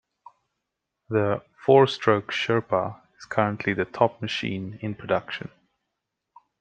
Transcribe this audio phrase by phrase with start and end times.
[1.09, 5.51] The four-stroke Sherpa is currently the top machine in production.